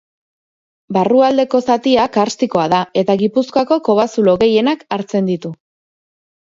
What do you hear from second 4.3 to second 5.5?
gehienak hartzen